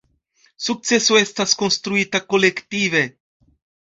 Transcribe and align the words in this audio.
Sukceso 0.67 1.19
estas 1.19 1.53
konstruita 1.59 2.21
kolektive. 2.35 3.03